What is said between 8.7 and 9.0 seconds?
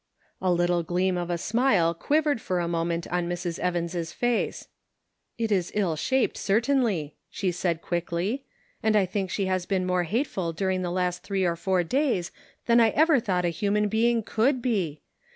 and